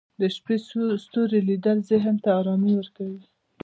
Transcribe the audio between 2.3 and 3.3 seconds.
ارامي ورکوي